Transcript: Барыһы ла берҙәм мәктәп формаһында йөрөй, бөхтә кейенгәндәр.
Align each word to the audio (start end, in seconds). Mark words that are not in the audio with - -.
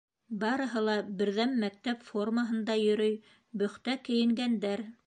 Барыһы 0.43 0.81
ла 0.85 0.95
берҙәм 1.19 1.53
мәктәп 1.65 2.09
формаһында 2.09 2.81
йөрөй, 2.87 3.17
бөхтә 3.65 3.99
кейенгәндәр. 4.11 4.91